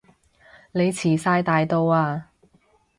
[0.71, 2.29] 你遲哂大到啊